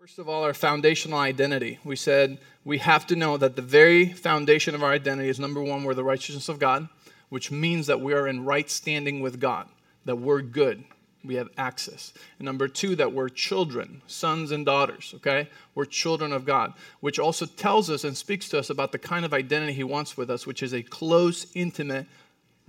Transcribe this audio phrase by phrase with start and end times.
[0.00, 1.78] First of all, our foundational identity.
[1.84, 5.62] We said we have to know that the very foundation of our identity is number
[5.62, 6.88] one, we're the righteousness of God,
[7.28, 9.68] which means that we are in right standing with God,
[10.06, 10.84] that we're good,
[11.22, 12.14] we have access.
[12.38, 15.50] And number two, that we're children, sons and daughters, okay?
[15.74, 19.26] We're children of God, which also tells us and speaks to us about the kind
[19.26, 22.06] of identity He wants with us, which is a close, intimate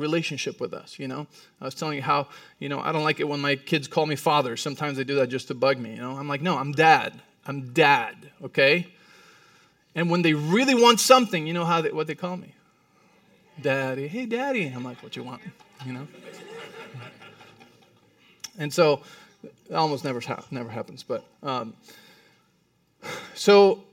[0.01, 1.27] relationship with us, you know?
[1.61, 2.27] I was telling you how,
[2.59, 4.57] you know, I don't like it when my kids call me father.
[4.57, 6.17] Sometimes they do that just to bug me, you know?
[6.17, 7.21] I'm like, no, I'm dad.
[7.45, 8.87] I'm dad, okay?
[9.95, 12.53] And when they really want something, you know how they, what they call me?
[13.61, 14.07] Daddy.
[14.07, 14.67] Hey, daddy.
[14.67, 15.41] I'm like, what you want,
[15.85, 16.07] you know?
[18.57, 19.01] And so
[19.43, 21.73] it almost never, never happens, but um,
[23.33, 23.83] so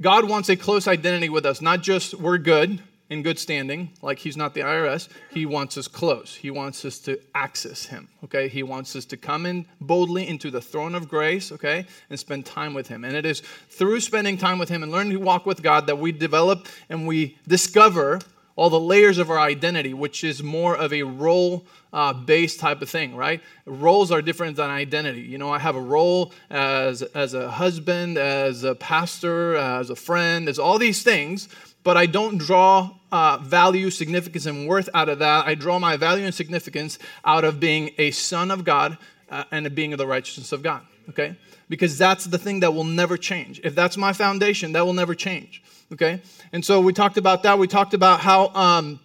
[0.00, 4.18] God wants a close identity with us, not just we're good, in good standing, like
[4.18, 5.08] he's not the IRS.
[5.30, 6.34] He wants us close.
[6.34, 8.48] He wants us to access him, okay?
[8.48, 12.46] He wants us to come in boldly into the throne of grace, okay, and spend
[12.46, 13.04] time with him.
[13.04, 15.98] And it is through spending time with him and learning to walk with God that
[15.98, 18.20] we develop and we discover
[18.56, 22.80] all the layers of our identity, which is more of a role uh, based type
[22.80, 23.42] of thing, right?
[23.66, 25.20] Roles are different than identity.
[25.20, 29.96] You know, I have a role as, as a husband, as a pastor, as a
[29.96, 31.48] friend, as all these things,
[31.86, 35.46] but I don't draw uh, value, significance, and worth out of that.
[35.46, 38.98] I draw my value and significance out of being a son of God
[39.30, 41.36] uh, and being of the righteousness of God, okay?
[41.68, 43.60] Because that's the thing that will never change.
[43.62, 46.20] If that's my foundation, that will never change, okay?
[46.52, 47.56] And so we talked about that.
[47.56, 48.98] We talked about how um,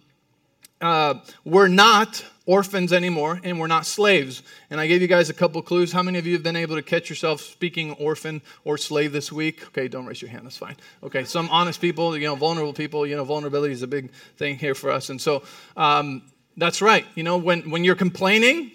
[0.82, 4.42] uh, we're not orphans anymore and we're not slaves.
[4.68, 5.92] And I gave you guys a couple clues.
[5.92, 9.30] How many of you have been able to catch yourself speaking orphan or slave this
[9.30, 9.64] week?
[9.68, 10.44] Okay, don't raise your hand.
[10.44, 10.76] That's fine.
[11.02, 13.06] Okay, some honest people, you know, vulnerable people.
[13.06, 15.08] You know, vulnerability is a big thing here for us.
[15.08, 15.44] And so
[15.76, 16.22] um,
[16.56, 17.06] that's right.
[17.14, 18.72] You know, when, when you're complaining,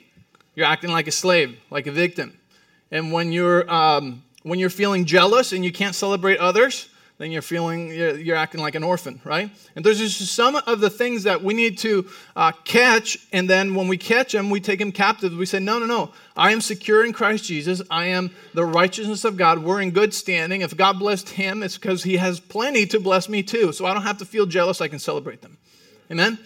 [0.55, 2.37] you're acting like a slave, like a victim.
[2.89, 7.41] And when you're, um, when you're feeling jealous and you can't celebrate others, then you're
[7.41, 9.49] feeling, you're, you're, acting like an orphan, right?
[9.75, 13.73] And there's just some of the things that we need to uh, catch, and then
[13.73, 15.33] when we catch them, we take them captive.
[15.33, 16.11] We say, no, no, no.
[16.35, 17.81] I am secure in Christ Jesus.
[17.89, 19.59] I am the righteousness of God.
[19.59, 20.61] We're in good standing.
[20.61, 23.71] If God blessed him, it's because he has plenty to bless me too.
[23.71, 24.79] So I don't have to feel jealous.
[24.79, 25.57] I can celebrate them.
[26.11, 26.37] Amen?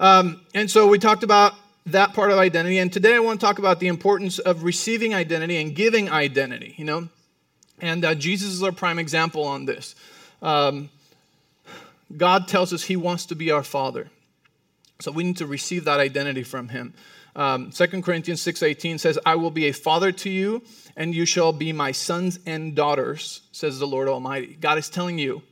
[0.00, 1.54] Um, and so we talked about
[1.86, 2.78] that part of identity.
[2.78, 6.74] And today I want to talk about the importance of receiving identity and giving identity,
[6.76, 7.08] you know?
[7.80, 9.94] And uh, Jesus is our prime example on this.
[10.42, 10.90] Um,
[12.16, 14.08] God tells us He wants to be our Father.
[15.00, 16.94] So we need to receive that identity from Him.
[17.36, 20.62] Um, 2 Corinthians 6.18 says, I will be a father to you,
[20.96, 24.56] and you shall be my sons and daughters, says the Lord Almighty.
[24.60, 25.42] God is telling you,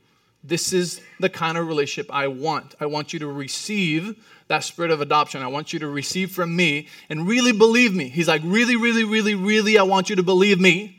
[0.43, 2.75] this is the kind of relationship I want.
[2.79, 5.41] I want you to receive that spirit of adoption.
[5.41, 8.09] I want you to receive from me and really believe me.
[8.09, 10.96] He's like, really, really, really, really, I want you to believe me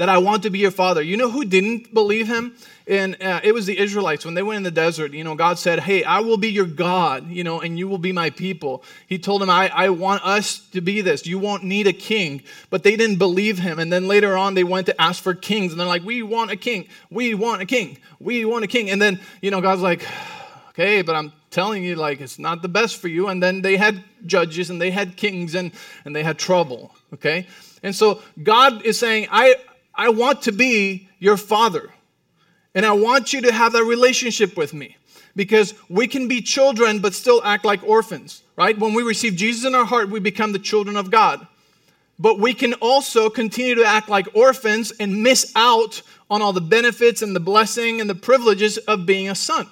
[0.00, 1.02] that I want to be your father.
[1.02, 2.56] You know who didn't believe him?
[2.86, 5.12] And uh, it was the Israelites when they went in the desert.
[5.12, 7.98] You know, God said, Hey, I will be your God, you know, and you will
[7.98, 8.82] be my people.
[9.06, 11.26] He told them, I, I want us to be this.
[11.26, 12.42] You won't need a king.
[12.70, 13.78] But they didn't believe him.
[13.78, 15.72] And then later on, they went to ask for kings.
[15.72, 16.88] And they're like, We want a king.
[17.10, 17.98] We want a king.
[18.20, 18.88] We want a king.
[18.88, 20.02] And then, you know, God's like,
[20.70, 23.28] Okay, but I'm telling you, like, it's not the best for you.
[23.28, 25.72] And then they had judges and they had kings and,
[26.06, 26.94] and they had trouble.
[27.12, 27.46] Okay?
[27.82, 29.56] And so God is saying, I,
[29.94, 31.90] I want to be your father.
[32.74, 34.96] And I want you to have that relationship with me
[35.34, 38.78] because we can be children but still act like orphans, right?
[38.78, 41.46] When we receive Jesus in our heart, we become the children of God.
[42.18, 46.60] But we can also continue to act like orphans and miss out on all the
[46.60, 49.66] benefits and the blessing and the privileges of being a son.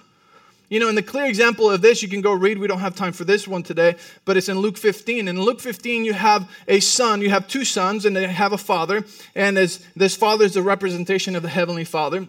[0.69, 2.59] You know, in the clear example of this, you can go read.
[2.59, 5.27] We don't have time for this one today, but it's in Luke 15.
[5.27, 8.59] In Luke 15, you have a son, you have two sons, and they have a
[8.59, 9.05] father.
[9.35, 12.27] And as this father is a representation of the heavenly father.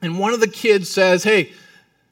[0.00, 1.52] And one of the kids says, Hey,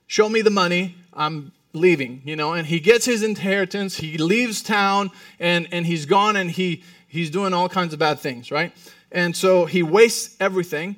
[0.06, 0.96] show me the money.
[1.14, 6.06] I'm leaving, you know, and he gets his inheritance, he leaves town, and, and he's
[6.06, 8.72] gone and he he's doing all kinds of bad things, right?
[9.10, 10.96] And so he wastes everything.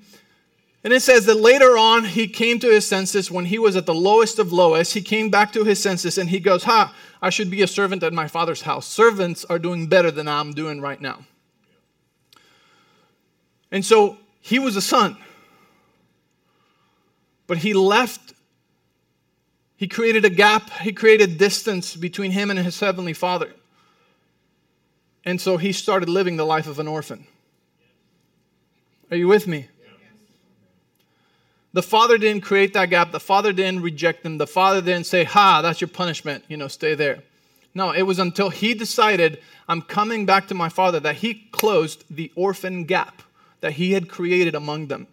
[0.84, 3.86] And it says that later on, he came to his senses when he was at
[3.86, 4.92] the lowest of lowest.
[4.92, 8.02] He came back to his senses and he goes, Ha, I should be a servant
[8.02, 8.86] at my father's house.
[8.86, 11.24] Servants are doing better than I'm doing right now.
[13.72, 15.16] And so he was a son.
[17.46, 18.34] But he left,
[19.76, 23.52] he created a gap, he created distance between him and his heavenly father.
[25.24, 27.26] And so he started living the life of an orphan.
[29.10, 29.68] Are you with me?
[31.74, 33.10] The father didn't create that gap.
[33.10, 34.38] The father didn't reject them.
[34.38, 36.44] The father didn't say, Ha, that's your punishment.
[36.48, 37.24] You know, stay there.
[37.74, 42.04] No, it was until he decided, I'm coming back to my father, that he closed
[42.08, 43.22] the orphan gap,
[43.60, 45.08] that he had created among them.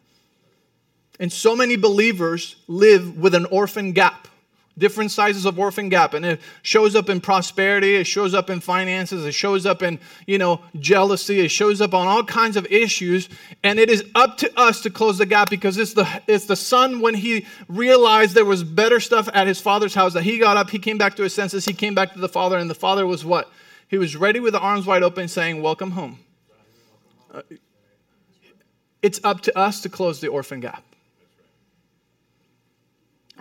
[1.19, 4.27] And so many believers live with an orphan gap,
[4.77, 6.13] different sizes of orphan gap.
[6.13, 9.99] And it shows up in prosperity, it shows up in finances, it shows up in,
[10.25, 13.29] you know, jealousy, it shows up on all kinds of issues.
[13.63, 16.55] And it is up to us to close the gap because it's the it's the
[16.55, 20.57] son when he realized there was better stuff at his father's house that he got
[20.57, 22.75] up, he came back to his senses, he came back to the father, and the
[22.75, 23.51] father was what?
[23.87, 26.19] He was ready with the arms wide open saying, Welcome home.
[27.33, 27.41] Uh,
[29.01, 30.83] it's up to us to close the orphan gap.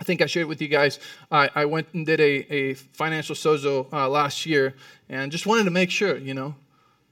[0.01, 0.99] I think I shared with you guys.
[1.31, 4.73] I, I went and did a, a financial sozo uh, last year
[5.07, 6.55] and just wanted to make sure, you know,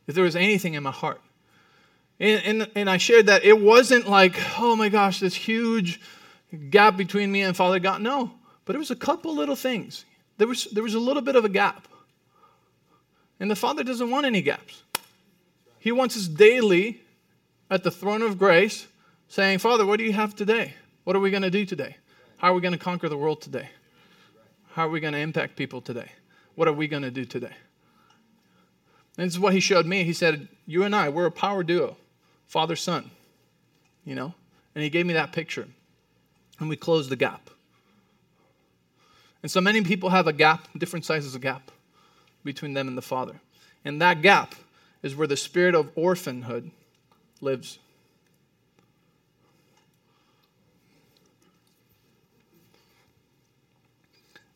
[0.07, 1.21] if there was anything in my heart.
[2.19, 6.01] And, and, and I shared that it wasn't like, oh my gosh, this huge
[6.71, 8.01] gap between me and Father God.
[8.01, 8.31] No,
[8.65, 10.03] but it was a couple little things.
[10.39, 11.87] There was, there was a little bit of a gap.
[13.39, 14.81] And the Father doesn't want any gaps.
[15.77, 17.01] He wants us daily
[17.69, 18.87] at the throne of grace
[19.27, 20.73] saying, Father, what do you have today?
[21.03, 21.97] What are we going to do today?
[22.39, 23.69] How are we going to conquer the world today?
[24.71, 26.13] How are we going to impact people today?
[26.55, 27.51] What are we going to do today?
[29.17, 30.05] And this is what he showed me.
[30.05, 31.97] He said, You and I, we're a power duo,
[32.47, 33.11] father son,
[34.05, 34.33] you know?
[34.73, 35.67] And he gave me that picture.
[36.61, 37.49] And we closed the gap.
[39.43, 41.71] And so many people have a gap, different sizes of gap
[42.45, 43.41] between them and the Father.
[43.83, 44.55] And that gap
[45.03, 46.71] is where the spirit of orphanhood
[47.41, 47.79] lives.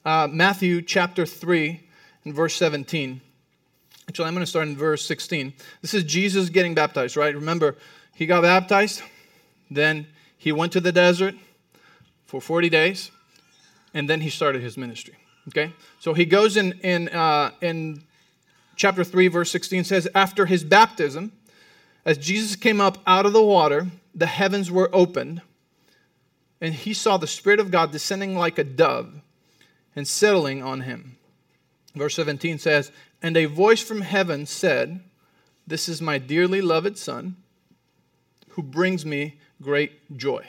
[0.06, 1.80] Uh, Matthew chapter 3
[2.26, 3.22] and verse 17.
[4.08, 5.54] Actually, I'm going to start in verse 16.
[5.82, 7.34] This is Jesus getting baptized, right?
[7.34, 7.78] Remember,
[8.16, 9.02] he got baptized,
[9.72, 10.08] then
[10.38, 11.36] he went to the desert
[12.26, 13.12] for 40 days,
[13.94, 15.16] and then he started his ministry.
[15.48, 15.74] Okay?
[16.00, 18.04] So he goes in, in, uh, in
[18.76, 21.32] chapter 3, verse 16 says, After his baptism,
[22.06, 25.42] as Jesus came up out of the water, the heavens were opened,
[26.60, 29.22] and he saw the Spirit of God descending like a dove
[29.96, 31.18] and settling on him.
[31.96, 32.92] Verse 17 says,
[33.22, 35.02] And a voice from heaven said,
[35.68, 37.36] This is my dearly loved Son,
[38.50, 40.46] who brings me great joy.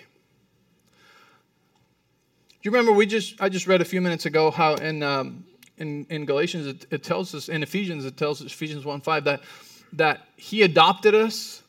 [2.65, 5.45] Do you remember we just I just read a few minutes ago how in um,
[5.77, 9.25] in, in Galatians it, it, tells us in Ephesians it tells us Ephesians 1 5
[9.25, 9.43] that
[9.93, 11.63] that he adopted us,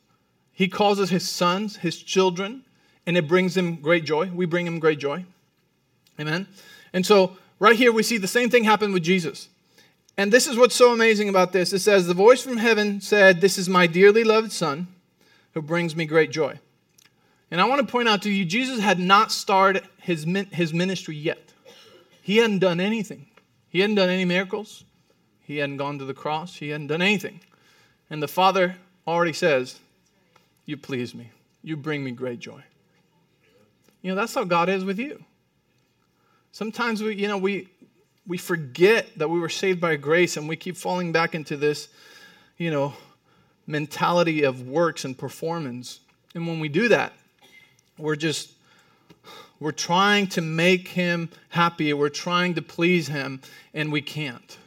[0.53, 2.63] he calls us his sons, his children,
[3.05, 4.31] and it brings him great joy.
[4.33, 5.25] We bring him great joy.
[6.19, 6.47] Amen.
[6.93, 9.49] And so Right here, we see the same thing happen with Jesus.
[10.17, 11.73] And this is what's so amazing about this.
[11.73, 14.87] It says, The voice from heaven said, This is my dearly loved Son
[15.53, 16.59] who brings me great joy.
[17.51, 21.15] And I want to point out to you, Jesus had not started his, his ministry
[21.15, 21.53] yet.
[22.21, 23.27] He hadn't done anything.
[23.69, 24.83] He hadn't done any miracles.
[25.41, 26.55] He hadn't gone to the cross.
[26.55, 27.41] He hadn't done anything.
[28.09, 29.79] And the Father already says,
[30.65, 31.31] You please me.
[31.61, 32.63] You bring me great joy.
[34.01, 35.23] You know, that's how God is with you.
[36.55, 37.67] Sometimes we, you know, we
[38.25, 41.89] we forget that we were saved by grace and we keep falling back into this,
[42.57, 42.93] you know,
[43.67, 45.99] mentality of works and performance.
[46.33, 47.11] And when we do that,
[47.97, 48.53] we're just
[49.59, 53.41] we're trying to make him happy, we're trying to please him,
[53.73, 54.57] and we can't.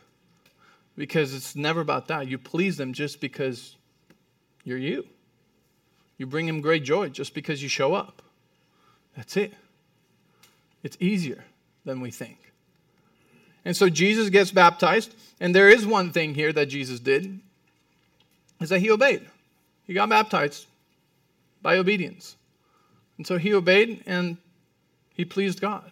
[0.94, 2.28] Because it's never about that.
[2.28, 3.76] You please him just because
[4.62, 5.08] you're you.
[6.18, 8.20] You bring him great joy just because you show up.
[9.16, 9.54] That's it.
[10.82, 11.44] It's easier
[11.88, 12.52] than we think.
[13.64, 17.40] And so Jesus gets baptized, and there is one thing here that Jesus did
[18.60, 19.26] is that he obeyed.
[19.86, 20.66] He got baptized
[21.62, 22.36] by obedience.
[23.16, 24.36] And so he obeyed and
[25.14, 25.90] he pleased God.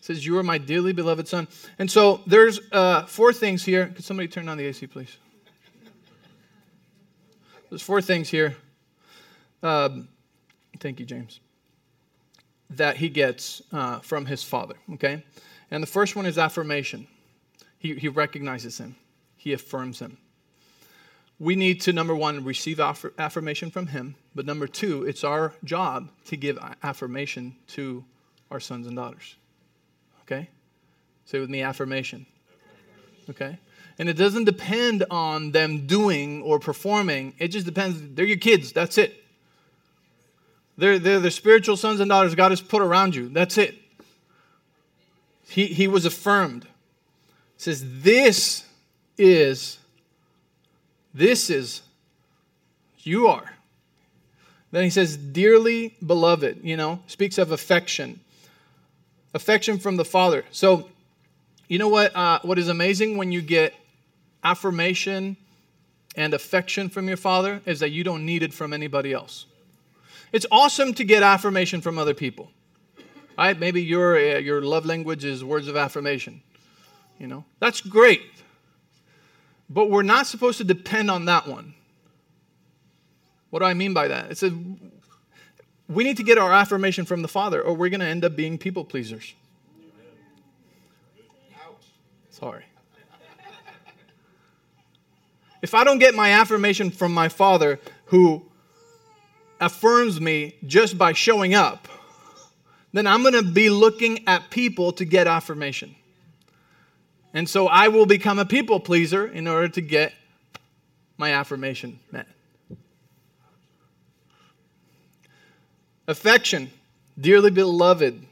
[0.00, 1.46] Says, You are my dearly beloved son.
[1.78, 3.86] And so there's uh, four things here.
[3.88, 5.16] Could somebody turn on the AC, please?
[7.68, 8.56] There's four things here.
[9.62, 10.08] Um,
[10.80, 11.40] thank you, James
[12.70, 15.24] that he gets uh, from his father, okay?
[15.70, 17.06] And the first one is affirmation.
[17.78, 18.96] He, he recognizes him,
[19.36, 20.18] he affirms him.
[21.38, 25.54] We need to, number one, receive aff- affirmation from him, but number two, it's our
[25.64, 28.04] job to give affirmation to
[28.50, 29.36] our sons and daughters,
[30.22, 30.50] okay?
[31.24, 32.26] Say with me affirmation,
[33.30, 33.58] okay?
[33.98, 38.00] And it doesn't depend on them doing or performing, it just depends.
[38.14, 39.24] They're your kids, that's it.
[40.80, 43.28] They're, they're the spiritual sons and daughters God has put around you.
[43.28, 43.76] That's it.
[45.46, 46.66] He, he was affirmed.
[47.58, 48.64] Says, This
[49.18, 49.78] is,
[51.12, 51.82] this is,
[53.00, 53.52] you are.
[54.70, 58.20] Then he says, Dearly beloved, you know, speaks of affection.
[59.34, 60.44] Affection from the Father.
[60.50, 60.88] So,
[61.68, 62.16] you know what?
[62.16, 63.74] Uh, what is amazing when you get
[64.42, 65.36] affirmation
[66.16, 69.44] and affection from your father is that you don't need it from anybody else.
[70.32, 72.50] It's awesome to get affirmation from other people.
[73.36, 73.58] Right?
[73.58, 76.42] Maybe your, uh, your love language is words of affirmation.
[77.18, 78.22] You know, that's great.
[79.68, 81.74] But we're not supposed to depend on that one.
[83.50, 84.30] What do I mean by that?
[84.30, 84.50] It's a,
[85.88, 88.36] we need to get our affirmation from the Father, or we're going to end up
[88.36, 89.34] being people pleasers.
[92.30, 92.64] Sorry.
[95.62, 98.49] If I don't get my affirmation from my Father, who
[99.60, 101.88] affirms me just by showing up,
[102.92, 105.94] then I'm going to be looking at people to get affirmation.
[107.32, 110.12] And so I will become a people pleaser in order to get
[111.16, 112.26] my affirmation met.
[116.08, 116.70] Affection,
[117.20, 118.26] dearly beloved,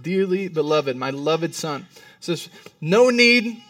[0.00, 1.86] dearly beloved, my beloved son.
[2.20, 3.62] Says, no need.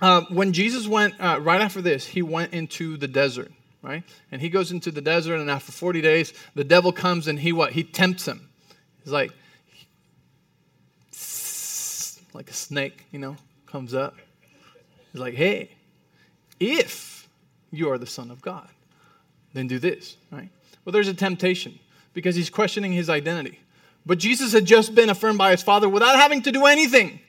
[0.00, 3.52] Uh, when Jesus went, uh, right after this, he went into the desert,
[3.86, 4.02] right?
[4.32, 7.52] And he goes into the desert, and after 40 days, the devil comes and he
[7.52, 7.72] what?
[7.72, 8.48] He tempts him.
[9.04, 9.30] He's like,
[12.34, 14.16] like a snake, you know, comes up.
[15.12, 15.70] He's like, hey,
[16.58, 17.28] if
[17.70, 18.68] you are the Son of God,
[19.54, 20.50] then do this, right?
[20.84, 21.78] Well, there's a temptation
[22.12, 23.60] because he's questioning his identity.
[24.04, 27.20] But Jesus had just been affirmed by his Father without having to do anything.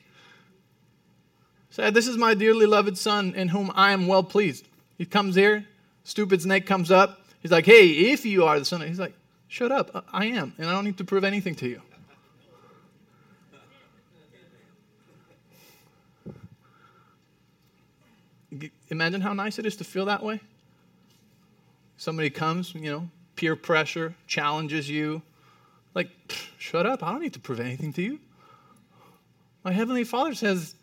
[1.69, 4.67] Said, This is my dearly loved Son in whom I am well pleased.
[4.97, 5.65] He comes here,
[6.07, 7.21] stupid snake comes up.
[7.41, 9.13] He's like, Hey, if you are the Son, he's like,
[9.49, 11.81] Shut up, I am, and I don't need to prove anything to you.
[18.89, 20.39] Imagine how nice it is to feel that way.
[21.97, 25.21] Somebody comes, you know, peer pressure, challenges you.
[25.93, 26.09] Like,
[26.57, 28.19] shut up, I don't need to prove anything to you.
[29.63, 30.75] My Heavenly Father says,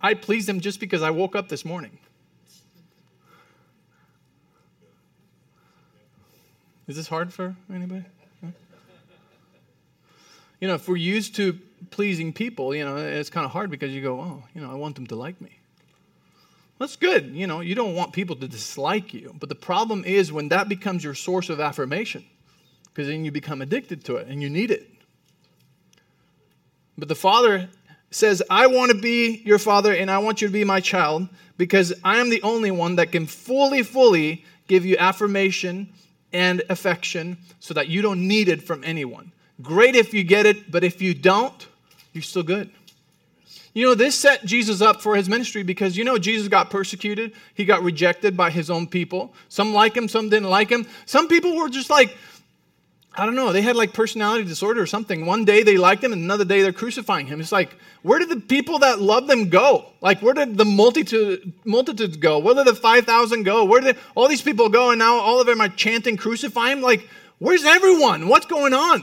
[0.00, 1.98] I pleased Him just because I woke up this morning.
[6.88, 8.04] Is this hard for anybody?
[10.60, 11.56] You know, if we're used to
[11.90, 14.74] pleasing people, you know, it's kind of hard because you go, oh, you know, I
[14.74, 15.50] want them to like me.
[16.78, 17.26] That's good.
[17.26, 19.34] You know, you don't want people to dislike you.
[19.38, 22.24] But the problem is when that becomes your source of affirmation,
[22.86, 24.88] because then you become addicted to it and you need it.
[26.96, 27.68] But the Father
[28.10, 31.28] says, I want to be your Father and I want you to be my child
[31.56, 35.92] because I am the only one that can fully, fully give you affirmation
[36.32, 39.32] and affection so that you don't need it from anyone.
[39.62, 41.66] Great if you get it, but if you don't,
[42.12, 42.70] you're still good.
[43.74, 47.32] You know, this set Jesus up for his ministry because you know Jesus got persecuted.
[47.54, 49.34] He got rejected by his own people.
[49.48, 50.86] Some like him, some didn't like him.
[51.06, 52.16] Some people were just like,
[53.18, 55.26] I don't know, they had like personality disorder or something.
[55.26, 57.40] One day they liked him, and another day they're crucifying him.
[57.40, 59.86] It's like, where did the people that loved them go?
[60.00, 62.38] Like, where did the multitude, multitudes go?
[62.38, 63.64] Where did the 5,000 go?
[63.64, 64.90] Where did all these people go?
[64.90, 66.80] And now all of them are chanting, crucify him?
[66.80, 67.08] Like,
[67.40, 68.28] where's everyone?
[68.28, 69.02] What's going on?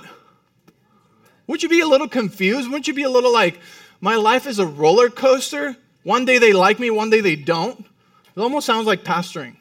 [1.47, 2.69] Wouldn't you be a little confused?
[2.69, 3.59] Wouldn't you be a little like,
[3.99, 5.75] my life is a roller coaster.
[6.03, 7.79] One day they like me, one day they don't.
[7.81, 9.55] It almost sounds like pastoring.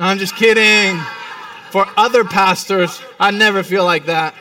[0.00, 1.00] No, I'm just kidding.
[1.70, 4.34] For other pastors, I never feel like that.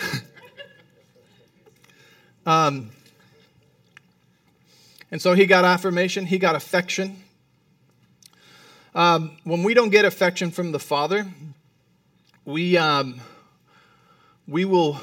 [2.46, 2.90] um,
[5.10, 7.22] and so he got affirmation, he got affection.
[8.94, 11.26] Um, when we don't get affection from the Father,
[12.46, 13.20] we, um,
[14.48, 14.98] we will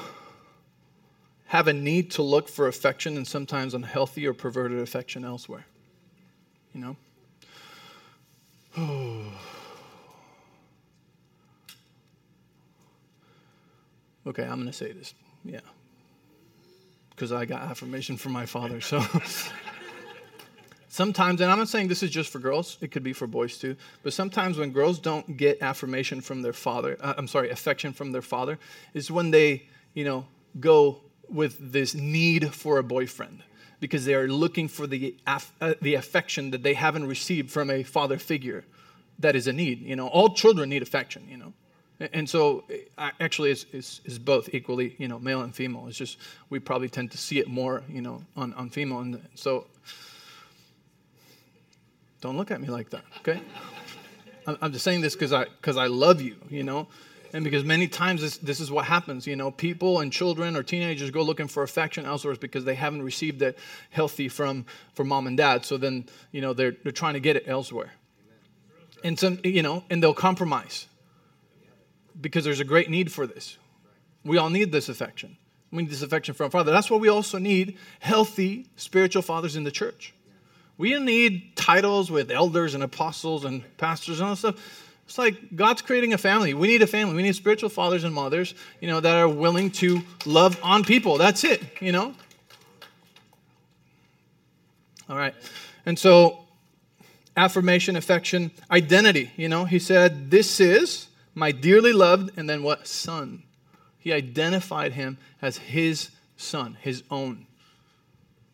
[1.46, 5.66] have a need to look for affection and sometimes unhealthy or perverted affection elsewhere.
[6.74, 6.96] You know?
[8.78, 9.24] okay,
[14.44, 15.14] I'm going to say this.
[15.44, 15.60] Yeah.
[17.10, 18.80] Because I got affirmation from my father.
[18.80, 19.04] So
[20.88, 23.58] sometimes, and I'm not saying this is just for girls, it could be for boys
[23.58, 27.92] too, but sometimes when girls don't get affirmation from their father, uh, I'm sorry, affection
[27.92, 28.58] from their father,
[28.94, 30.26] is when they, you know,
[30.58, 33.42] go with this need for a boyfriend
[33.80, 35.40] because they are looking for the, uh,
[35.80, 38.64] the affection that they haven't received from a father figure
[39.18, 39.82] that is a need.
[39.82, 41.52] You know, all children need affection, you know.
[42.12, 42.64] And so,
[42.96, 45.86] actually, it's, it's, it's, both equally, you know, male and female.
[45.86, 46.16] It's just
[46.48, 49.00] we probably tend to see it more, you know, on, on female.
[49.00, 49.66] And so,
[52.22, 53.42] don't look at me like that, okay?
[54.62, 56.88] I'm just saying this because I, cause I love you, you know?
[57.32, 60.62] And because many times this, this is what happens, you know, people and children or
[60.62, 63.56] teenagers go looking for affection elsewhere because they haven't received it
[63.90, 65.64] healthy from, from mom and dad.
[65.64, 67.92] So then, you know, they're, they're trying to get it elsewhere.
[69.04, 70.86] And some, you know, and they'll compromise
[72.20, 73.56] because there's a great need for this.
[74.24, 75.36] We all need this affection.
[75.70, 76.72] We need this affection from Father.
[76.72, 80.12] That's why we also need healthy spiritual fathers in the church.
[80.76, 84.89] We need titles with elders and apostles and pastors and all that stuff.
[85.10, 86.54] It's like God's creating a family.
[86.54, 87.16] We need a family.
[87.16, 91.18] We need spiritual fathers and mothers, you know, that are willing to love on people.
[91.18, 92.14] That's it, you know?
[95.08, 95.34] All right.
[95.84, 96.44] And so
[97.36, 102.86] affirmation, affection, identity, you know, he said, This is my dearly loved, and then what?
[102.86, 103.42] Son.
[103.98, 107.48] He identified him as his son, his own,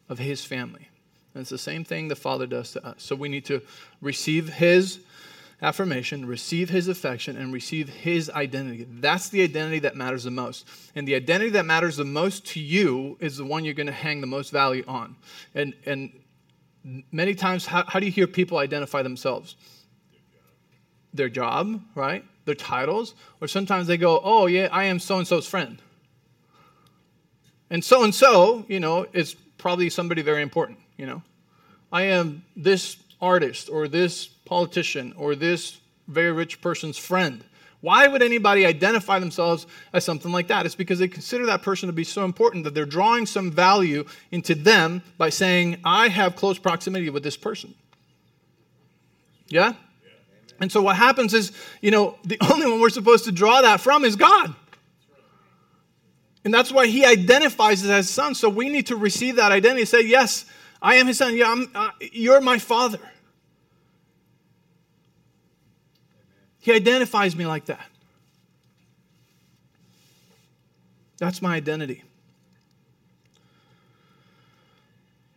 [0.09, 0.89] of his family.
[1.35, 3.03] And it's the same thing the Father does to us.
[3.03, 3.61] So we need to
[4.01, 5.01] receive his
[5.63, 8.87] affirmation, receive his affection, and receive his identity.
[8.89, 10.69] That's the identity that matters the most.
[10.95, 13.93] And the identity that matters the most to you is the one you're going to
[13.93, 15.17] hang the most value on.
[15.55, 16.13] And, and
[17.11, 19.57] many times, how, how do you hear people identify themselves?
[21.15, 22.25] Their job, right?
[22.45, 23.15] Their titles.
[23.41, 25.81] Or sometimes they go, oh, yeah, I am so and so's friend.
[27.71, 31.23] And so and so, you know, is probably somebody very important, you know.
[31.91, 37.45] I am this artist or this politician or this very rich person's friend.
[37.81, 40.67] Why would anybody identify themselves as something like that?
[40.67, 44.07] It's because they consider that person to be so important that they're drawing some value
[44.31, 47.75] into them by saying, I have close proximity with this person.
[49.49, 49.75] Yeah?
[50.59, 53.81] And so what happens is, you know, the only one we're supposed to draw that
[53.81, 54.55] from is God.
[56.45, 58.35] And that's why he identifies as His son.
[58.35, 59.85] So we need to receive that identity.
[59.85, 60.47] Say, yes,
[60.81, 61.37] I am his son.
[61.37, 63.01] Yeah, uh, you're my father.
[66.67, 67.87] He identifies me like that.
[71.17, 72.03] That's my identity.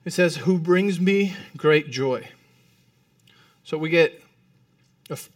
[0.05, 2.27] It says, Who brings me great joy.
[3.63, 4.23] So we get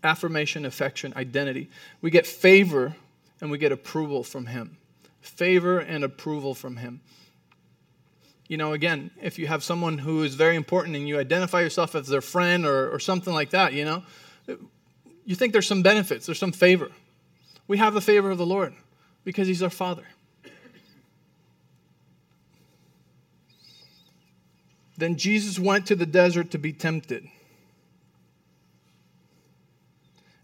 [0.04, 1.70] affirmation, affection, identity.
[2.02, 2.96] We get favor
[3.40, 4.78] and we get approval from Him.
[5.22, 7.02] Favor and approval from Him.
[8.48, 11.94] You know, again, if you have someone who is very important and you identify yourself
[11.94, 14.02] as their friend or, or something like that, you know,
[15.26, 16.90] you think there's some benefits, there's some favor.
[17.68, 18.74] We have the favor of the Lord
[19.24, 20.04] because He's our Father.
[24.98, 27.28] Then Jesus went to the desert to be tempted.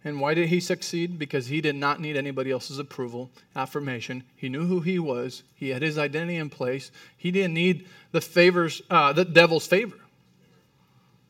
[0.03, 1.19] And why did he succeed?
[1.19, 4.23] Because he did not need anybody else's approval, affirmation.
[4.35, 5.43] He knew who he was.
[5.55, 6.89] He had his identity in place.
[7.17, 9.97] He didn't need the favors, uh, the devil's favor.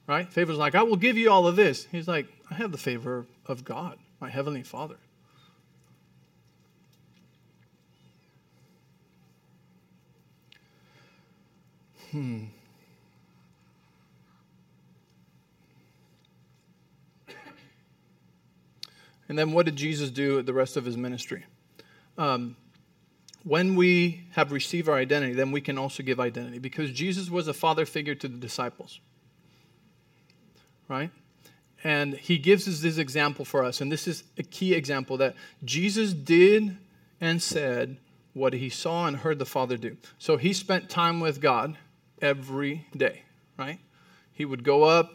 [0.08, 0.32] Right?
[0.32, 1.86] Favor's like, I will give you all of this.
[1.92, 4.98] He's like, I have the favor of God, my Heavenly Father.
[12.12, 12.46] Hmm.
[19.28, 21.46] And then what did Jesus do at the rest of his ministry?
[22.18, 22.58] Um,
[23.44, 27.48] when we have received our identity, then we can also give identity because Jesus was
[27.48, 29.00] a father figure to the disciples.
[30.88, 31.12] Right?
[31.84, 33.80] And he gives us this example for us.
[33.80, 36.78] And this is a key example that Jesus did
[37.22, 37.98] and said
[38.34, 39.98] what he saw and heard the Father do.
[40.18, 41.78] So he spent time with God
[42.22, 43.24] every day,
[43.58, 43.80] right?
[44.34, 45.13] He would go up,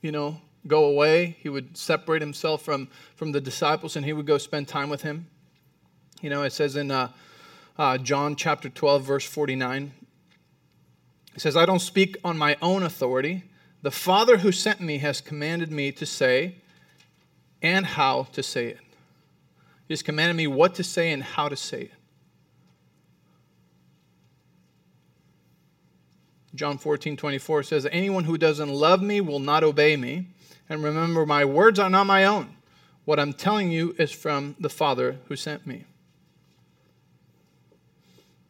[0.00, 1.36] you know, go away.
[1.40, 5.02] He would separate himself from, from the disciples and he would go spend time with
[5.02, 5.28] him.
[6.20, 7.10] You know, it says in uh,
[7.78, 9.92] uh, John chapter 12, verse 49,
[11.34, 13.44] it says, I don't speak on my own authority.
[13.82, 16.56] The Father who sent me has commanded me to say
[17.62, 18.78] and how to say it.
[19.86, 21.92] He has commanded me what to say and how to say it.
[26.54, 30.28] John 14, 24 says, Anyone who doesn't love me will not obey me.
[30.68, 32.56] And remember, my words are not my own.
[33.04, 35.84] What I'm telling you is from the Father who sent me.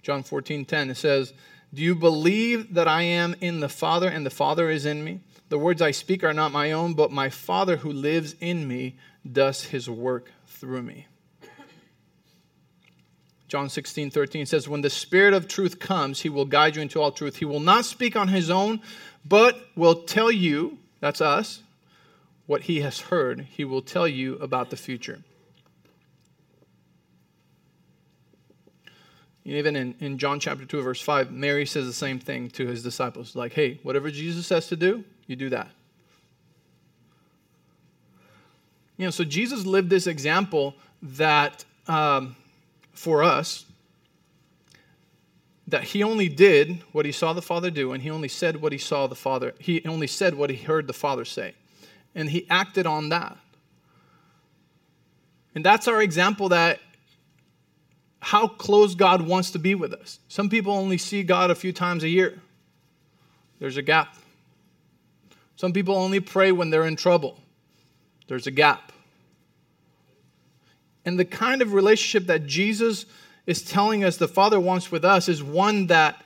[0.03, 1.35] John 14, 10, it says,
[1.77, 5.21] Do you believe that I am in the Father and the Father is in me?
[5.51, 8.97] The words I speak are not my own, but my Father who lives in me
[9.31, 11.07] does his work through me.
[13.47, 16.99] John 16, 13 says, When the Spirit of truth comes, he will guide you into
[16.99, 17.37] all truth.
[17.37, 18.81] He will not speak on his own,
[19.23, 21.61] but will tell you, that's us,
[22.47, 23.41] what he has heard.
[23.51, 25.19] He will tell you about the future.
[29.47, 32.83] Even in, in John chapter 2, verse 5, Mary says the same thing to his
[32.83, 35.71] disciples like, hey, whatever Jesus says to do, you do that.
[38.97, 42.35] You know, so Jesus lived this example that um,
[42.93, 43.67] for us,
[45.69, 48.73] that he only did what he saw the Father do, and he only said what
[48.73, 51.55] he saw the Father, he only said what he heard the Father say.
[52.17, 53.37] And he acted on that.
[55.55, 56.81] And that's our example that
[58.27, 60.19] how close God wants to be with us.
[60.27, 62.41] Some people only see God a few times a year.
[63.61, 64.17] There's a gap.
[65.55, 67.39] Some people only pray when they're in trouble.
[68.27, 68.91] There's a gap.
[71.05, 73.07] And the kind of relationship that Jesus
[73.47, 76.21] is telling us the Father wants with us is one that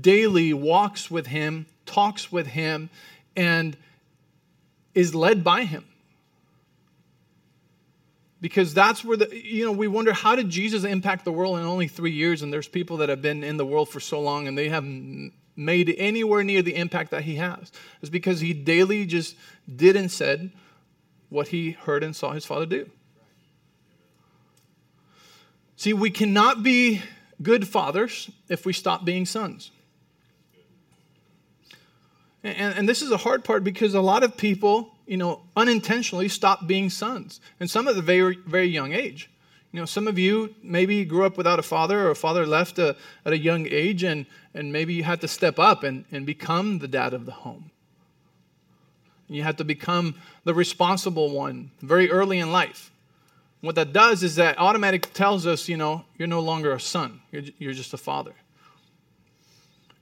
[0.00, 2.88] daily walks with Him, talks with Him,
[3.36, 3.76] and
[4.94, 5.84] is led by Him.
[8.44, 11.64] Because that's where the, you know, we wonder how did Jesus impact the world in
[11.64, 12.42] only three years?
[12.42, 15.32] And there's people that have been in the world for so long and they haven't
[15.56, 17.72] made anywhere near the impact that he has.
[18.02, 19.34] It's because he daily just
[19.74, 20.52] did and said
[21.30, 22.90] what he heard and saw his father do.
[25.76, 27.00] See, we cannot be
[27.40, 29.70] good fathers if we stop being sons.
[32.42, 36.28] And, and, this is a hard part because a lot of people, you know, unintentionally
[36.28, 39.30] stop being sons, and some at a very, very young age.
[39.72, 42.78] You know, some of you maybe grew up without a father or a father left
[42.78, 46.24] a, at a young age, and, and maybe you had to step up and, and
[46.24, 47.70] become the dad of the home.
[49.28, 50.14] You had to become
[50.44, 52.92] the responsible one very early in life.
[53.62, 57.20] What that does is that automatic tells us, you know, you're no longer a son,
[57.32, 58.34] you're, you're just a father.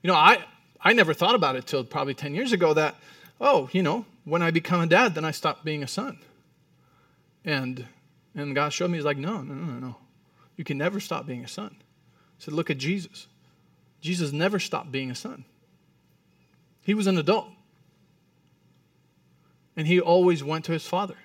[0.02, 0.44] You know, I,
[0.80, 2.96] I never thought about it till probably 10 years ago that,
[3.40, 6.18] oh, you know, when I become a dad, then I stop being a son.
[7.44, 7.86] And,
[8.34, 9.96] and God showed me, He's like, no, no, no, no.
[10.56, 11.76] You can never stop being a son.
[12.38, 13.26] He said, look at Jesus.
[14.00, 15.44] Jesus never stopped being a son.
[16.82, 17.48] He was an adult.
[19.76, 21.16] And he always went to his father.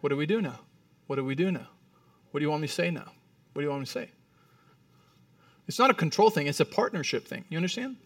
[0.00, 0.60] What do we do now?
[1.06, 1.66] What do we do now?
[2.30, 3.10] What do you want me to say now?
[3.52, 4.10] What do you want me to say?
[5.66, 7.44] It's not a control thing, it's a partnership thing.
[7.48, 7.96] You understand?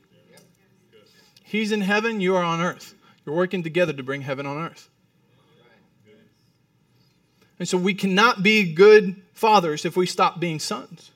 [1.44, 2.94] He's in heaven, you are on earth.
[3.24, 4.88] You're working together to bring heaven on earth.
[7.58, 11.12] And so we cannot be good fathers if we stop being sons.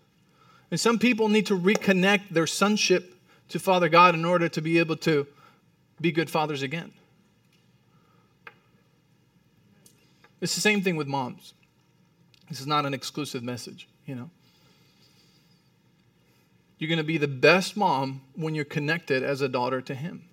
[0.71, 3.15] And some people need to reconnect their sonship
[3.49, 5.27] to Father God in order to be able to
[6.01, 6.93] be good fathers again.
[10.41, 11.55] It's the same thing with moms.
[12.49, 14.31] This is not an exclusive message, you know.
[16.79, 20.29] You're going to be the best mom when you're connected as a daughter to Him.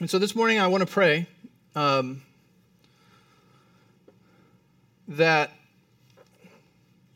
[0.00, 1.26] And so this morning I want to pray
[1.74, 2.22] um,
[5.08, 5.50] that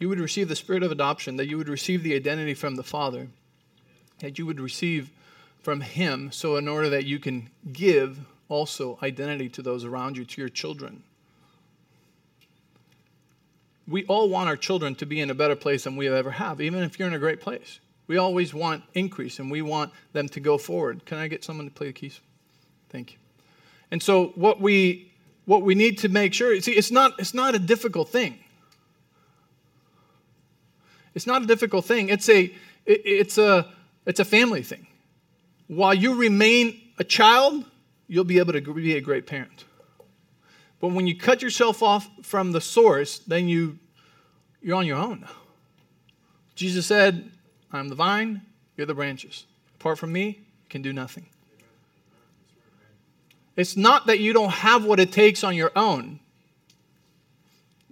[0.01, 2.83] you would receive the spirit of adoption, that you would receive the identity from the
[2.83, 3.29] Father,
[4.18, 5.11] that you would receive
[5.61, 8.18] from Him, so in order that you can give
[8.49, 11.05] also identity to those around you, to your children.
[13.87, 16.61] We all want our children to be in a better place than we ever have,
[16.61, 17.79] even if you're in a great place.
[18.09, 21.05] We always want increase and we want them to go forward.
[21.05, 22.21] Can I get someone to play the keys?
[22.92, 23.18] Thank you.
[23.90, 25.12] And so what we
[25.44, 28.38] what we need to make sure see it's not it's not a difficult thing.
[31.14, 32.09] It's not a difficult thing.
[32.11, 32.44] It's a
[32.87, 33.66] it, it's a
[34.07, 34.87] it's a family thing.
[35.66, 37.64] While you remain a child,
[38.09, 39.64] you'll be able to be a great parent.
[40.83, 43.78] But when you cut yourself off from the source, then you,
[44.61, 45.26] you're on your own
[46.57, 47.31] Jesus said,
[47.72, 48.42] I'm the vine,
[48.76, 49.46] you're the branches.
[49.76, 51.26] Apart from me, you can do nothing.
[53.56, 56.20] It's not that you don't have what it takes on your own.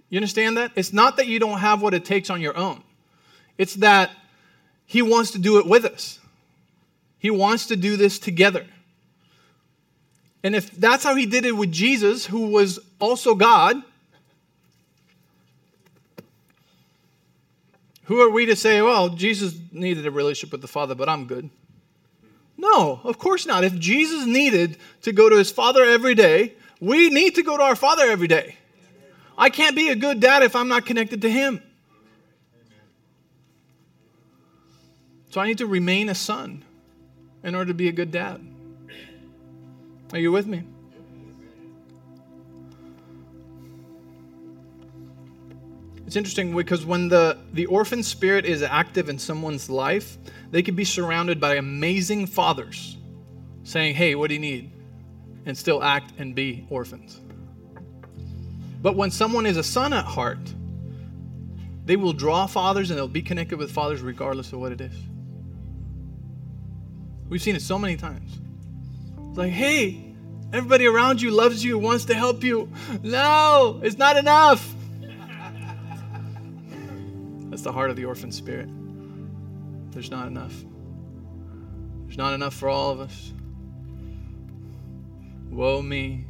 [0.09, 0.71] You understand that?
[0.75, 2.83] It's not that you don't have what it takes on your own.
[3.57, 4.11] It's that
[4.85, 6.19] He wants to do it with us.
[7.19, 8.65] He wants to do this together.
[10.43, 13.75] And if that's how he did it with Jesus, who was also God,
[18.05, 21.25] who are we to say, well, Jesus needed a relationship with the Father, but I'm
[21.25, 21.49] good?
[22.61, 23.63] No, of course not.
[23.63, 27.63] If Jesus needed to go to his Father every day, we need to go to
[27.63, 28.55] our Father every day.
[29.35, 31.63] I can't be a good dad if I'm not connected to him.
[35.31, 36.63] So I need to remain a son
[37.43, 38.45] in order to be a good dad.
[40.13, 40.63] Are you with me?
[46.11, 50.17] It's interesting because when the, the orphan spirit is active in someone's life,
[50.49, 52.97] they can be surrounded by amazing fathers
[53.63, 54.73] saying, Hey, what do you need?
[55.45, 57.21] And still act and be orphans.
[58.81, 60.53] But when someone is a son at heart,
[61.85, 64.95] they will draw fathers and they'll be connected with fathers regardless of what it is.
[67.29, 68.37] We've seen it so many times.
[69.29, 70.13] It's like, hey,
[70.51, 72.69] everybody around you loves you, wants to help you.
[73.01, 74.75] No, it's not enough.
[77.61, 78.67] That's the heart of the orphan spirit.
[79.91, 80.65] There's not enough.
[82.05, 83.33] There's not enough for all of us.
[85.51, 86.25] Woe me.